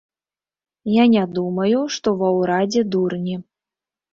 [0.91, 3.35] Я не думаю, што ва ўрадзе дурні.